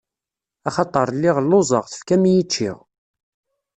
Axaṭer 0.67 1.07
lliɣ 1.15 1.37
lluẓeɣ, 1.41 1.85
tefkam-iyi 1.87 2.43
ččiɣ. 2.47 2.77